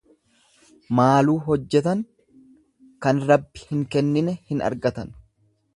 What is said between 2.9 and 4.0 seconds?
kan Rabbi hin